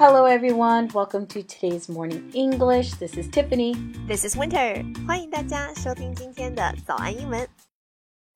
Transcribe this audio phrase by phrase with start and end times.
[0.00, 0.88] Hello, everyone.
[0.94, 2.94] Welcome to today's morning English.
[2.94, 3.74] This is Tiffany.
[4.08, 4.82] This is Winter.
[5.06, 7.46] 欢迎大家收听今天的早安英文。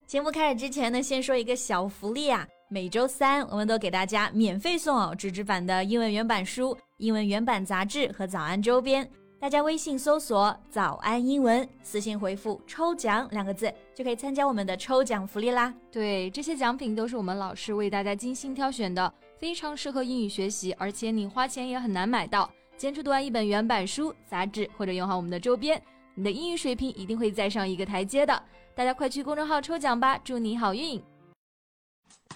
[0.07, 2.47] 节目开始之前呢，先说一个小福利啊！
[2.69, 9.11] 每周三我们都给大家免费送哦纸质版的英文原版书、英文原版杂志和早安周边。
[9.41, 15.73] 大家微信搜索“早安英文”，私信回复“抽奖”两个字，就可以参加我们的抽奖福利啦。
[15.91, 19.11] 对，这些奖品都是我们老师为大家精心挑选的。
[19.45, 22.51] 非常适合英语学习，而且你花钱也很难买到。
[22.79, 25.79] 坚持读完一本原版书、杂志，或者用好我们的周边，
[26.15, 28.43] 你的英语水平一定会再上一个台阶的。
[28.75, 30.99] 大家快去公众号抽奖吧，祝你好运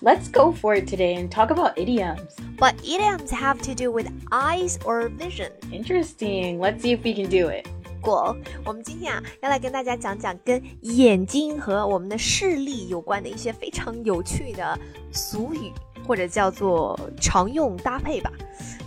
[0.02, 2.36] ！Let's go for it today and talk about idioms.
[2.58, 5.52] But idioms have to do with eyes or vision.
[5.72, 6.58] Interesting.
[6.58, 7.66] Let's see if we can do it.
[8.02, 14.78] 过，我们今天啊要来跟大家讲讲跟眼睛和我们的视力有关的一些非常有趣的
[15.10, 15.72] 俗语。
[16.07, 18.31] 或者叫做常用搭配吧。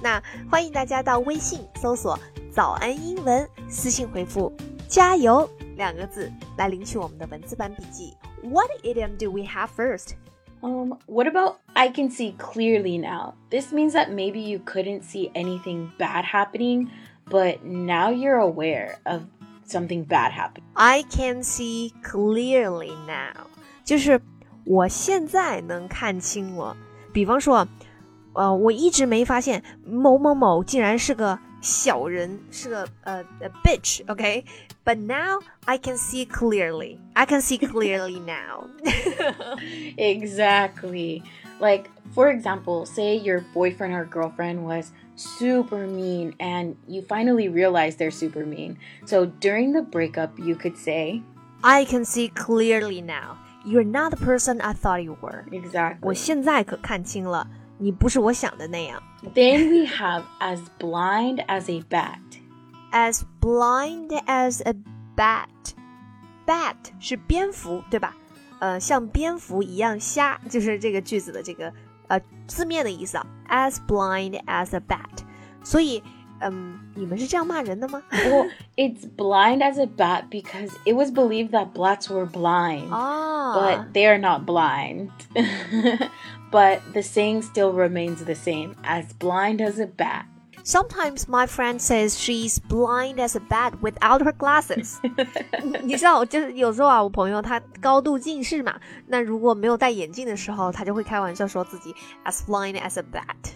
[0.03, 2.19] 那欢迎大家到微信搜索“
[2.53, 4.53] 早安英文”，私信回复“
[4.89, 8.17] 加油”两个字来领取我们的文字版笔记。
[8.43, 10.15] What idiom do we have first?
[10.63, 13.35] Um, what about I can see clearly now?
[13.51, 16.89] This means that maybe you couldn't see anything bad happening,
[17.29, 19.23] but now you're aware of
[19.67, 20.65] something bad happening.
[20.75, 23.49] I can see clearly now，
[23.85, 24.21] 就是
[24.65, 26.77] 我现在能看清了。
[27.13, 27.67] 比方说，
[28.35, 33.25] 呃，我一直没发现某某某竟然是个小人，是个呃
[33.65, 36.99] bitch，OK？But now I can see clearly.
[37.15, 38.69] I can see clearly now.
[39.97, 41.23] exactly.
[41.59, 47.97] Like, for example, say your boyfriend or girlfriend was super mean and you finally realize
[47.97, 48.77] they're super mean.
[49.07, 51.23] So during the breakup, you could say,
[51.65, 53.39] I can see clearly now.
[53.65, 55.45] You're not the person I thought you were.
[55.51, 55.99] Exactly.
[56.03, 57.49] 我现在可看清了，
[57.79, 59.03] 你不是我想的那样。
[59.35, 62.19] Then we have as blind as a bat.
[62.93, 64.75] As blind as a
[65.17, 65.49] bat.
[66.47, 68.15] Bat 是蝙蝠，对吧？
[68.61, 71.73] 呃，像蝙蝠一样瞎，就是这个句子的这个
[72.09, 73.27] 呃字面的意思啊。
[73.49, 75.25] As blind as a bat.
[75.65, 76.03] 所以。
[76.43, 78.03] um, 你们是这样骂人的吗?
[78.11, 82.89] well, it's blind as a bat because it was believed that blacks were blind.
[82.91, 83.55] Ah.
[83.55, 85.11] But they are not blind.
[86.51, 90.27] but the saying still remains the same as blind as a bat.
[90.65, 94.97] Sometimes my friend says she's blind as a bat without her glasses
[95.85, 98.75] 你知道，就是有时候啊，我朋友他高度近视嘛，
[99.07, 103.53] 那如果没有戴眼镜的时候，他就会开玩笑说自己 as blind as a bat。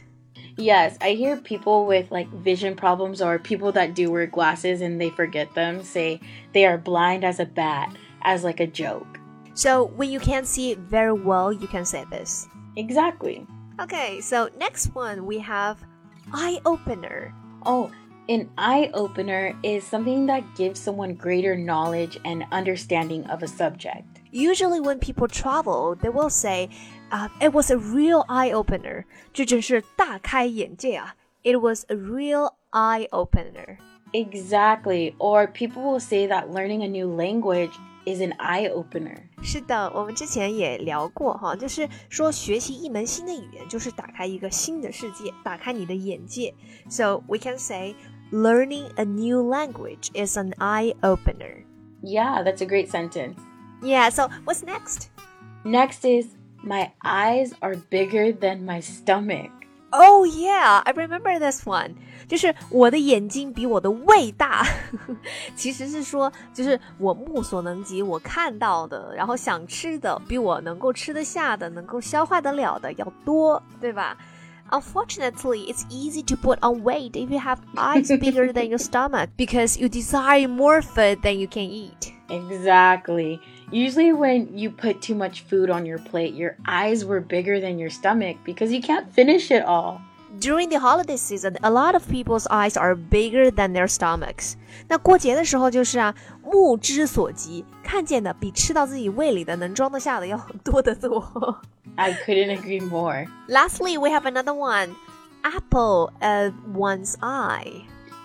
[0.57, 4.99] Yes, I hear people with like vision problems or people that do wear glasses and
[5.01, 6.21] they forget them say
[6.53, 9.19] they are blind as a bat as like a joke.
[9.53, 12.47] So when you can't see very well, you can say this.
[12.77, 13.45] Exactly.
[13.79, 15.83] Okay, so next one we have
[16.33, 17.33] eye opener.
[17.65, 17.91] Oh,
[18.28, 24.04] an eye opener is something that gives someone greater knowledge and understanding of a subject.
[24.30, 26.68] Usually, when people travel, they will say,
[27.10, 31.16] uh, "It was a real eye opener." 这真是大开眼界啊！
[31.42, 33.78] It was a real eye opener.
[34.12, 35.14] Exactly.
[35.18, 37.72] Or people will say that learning a new language
[38.04, 39.16] is an eye opener.
[39.42, 46.54] 是的，我们之前也聊过哈，就是说学习一门新的语言，就是打开一个新的世界，打开你的眼界。
[46.88, 47.94] So we can say
[48.30, 51.64] learning a new language is an eye opener.
[52.02, 53.38] Yeah, that's a great sentence.
[53.82, 55.10] Yeah, so what's next?
[55.64, 59.50] Next is my eyes are bigger than my stomach.
[59.92, 61.96] Oh yeah, I remember this one.
[62.28, 64.64] 就是我的眼睛比我的胃大，
[65.56, 74.16] 其实是说，就是我目所能及，我看到的，然后想吃的，比我能够吃得下的，能够消化得了的要多，对吧
[74.72, 79.30] ？Unfortunately, it's easy to put on weight if you have eyes bigger than your stomach
[79.36, 82.12] because you desire more food than you can eat.
[82.28, 83.40] Exactly.
[83.72, 87.78] Usually, when you put too much food on your plate, your eyes were bigger than
[87.80, 90.00] your stomach because you can't finish it all.
[90.38, 94.54] During the holiday season, a lot of people's eyes are bigger than their stomachs.
[94.88, 101.60] 那过节的时候就是啊，目之所及， 看见的比吃到自己胃里的能装得下的要多得多。
[101.96, 103.26] I couldn't agree more.
[103.48, 104.94] Lastly, we have another one
[105.42, 107.84] apple of one's eye.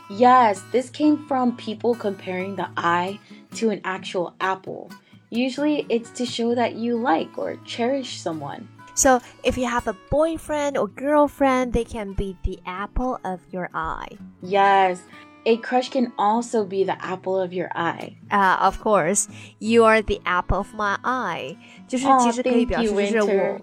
[0.10, 3.20] Yes, this came from people comparing the eye
[3.56, 4.90] to an actual apple.
[5.32, 8.68] Usually, it's to show that you like or cherish someone.
[8.94, 13.70] So, if you have a boyfriend or girlfriend, they can be the apple of your
[13.74, 14.08] eye.
[14.42, 15.02] Yes,
[15.46, 18.16] a crush can also be the apple of your eye.
[18.30, 19.28] Ah, uh, of course,
[19.60, 21.56] you are the apple of my eye.
[21.88, 23.60] 就是其实可以表示就是我。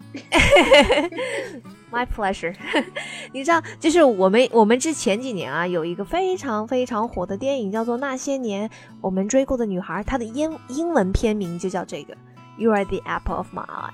[1.92, 2.54] My pleasure
[3.32, 8.70] 你知道，就是我们我们之前几年啊，有一个非常非常火的电影，叫做《那些年
[9.02, 12.16] 我们追过的女孩》，它的英英文片名就叫这个。
[12.56, 13.92] You are the apple of my eye.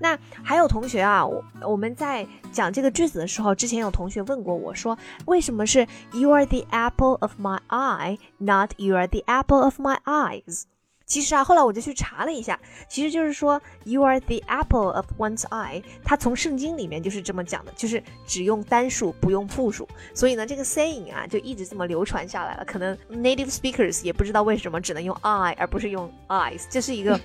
[0.00, 9.98] 那还有同学啊，我我们在讲这个句子的时候，之前有同学问过我说，为什么是 You are the apple of my eye, not You are the apple of my
[10.04, 10.64] eyes？
[11.06, 12.58] 其实啊，后来我就去查了一下，
[12.88, 19.88] 其实就是说 “You are the apple of one's eye”，它从圣经里面就是这么讲的，就是只用单数不用复数。
[20.12, 22.64] 所以呢，这个 saying 啊就一直这么流传下来了。
[22.64, 27.18] 可能 native speakers 也不知道为什么只能用 eye 而不是用 eyes，这是一个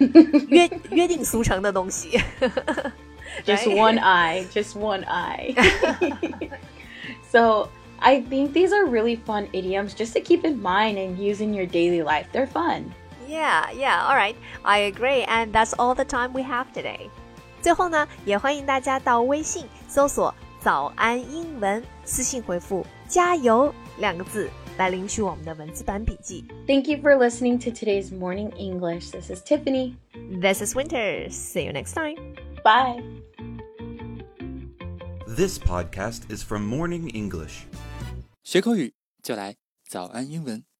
[0.49, 2.19] 约 约定俗成的东西。
[3.43, 5.55] just one eye, just one eye.
[7.31, 7.67] so.
[8.03, 11.53] I think these are really fun idioms just to keep in mind and use in
[11.53, 12.25] your daily life.
[12.33, 12.85] They're fun.
[13.30, 14.36] Yeah, yeah, all right.
[14.62, 17.10] I agree, and that's all the time we have today.
[17.60, 26.44] 最后呢，也欢迎大家到微信搜索“早安英文”，私信回复“加油”两个字来领取我们的文字版笔记。
[26.66, 29.10] Thank you for listening to today's morning English.
[29.10, 29.94] This is Tiffany.
[30.40, 31.28] This is Winter.
[31.30, 32.36] See you next time.
[32.62, 33.02] Bye.
[35.26, 37.64] This podcast is from Morning English.
[38.44, 39.56] 学口语就来
[39.88, 40.66] 早安英文。